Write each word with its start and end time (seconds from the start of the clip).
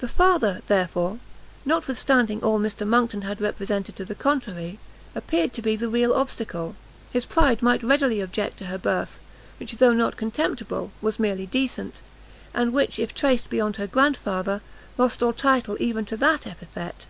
The 0.00 0.08
Father, 0.08 0.60
therefore, 0.66 1.20
notwithstanding 1.64 2.42
all 2.42 2.58
Mr 2.58 2.84
Monckton 2.84 3.22
had 3.22 3.40
represented 3.40 3.94
to 3.94 4.04
the 4.04 4.16
contrary, 4.16 4.80
appeared 5.14 5.52
to 5.52 5.62
be 5.62 5.76
the 5.76 5.88
real 5.88 6.12
obstacle; 6.14 6.74
his 7.12 7.24
pride 7.24 7.62
might 7.62 7.84
readily 7.84 8.20
object 8.20 8.56
to 8.56 8.64
her 8.66 8.76
birth, 8.76 9.20
which 9.60 9.74
though 9.76 9.92
not 9.92 10.16
contemptible, 10.16 10.90
was 11.00 11.20
merely 11.20 11.46
decent, 11.46 12.00
and 12.52 12.72
which, 12.72 12.98
if 12.98 13.14
traced 13.14 13.50
beyond 13.50 13.76
her 13.76 13.86
grandfather, 13.86 14.62
lost 14.98 15.22
all 15.22 15.32
title 15.32 15.76
even 15.78 16.04
to 16.06 16.16
that 16.16 16.44
epithet. 16.44 17.06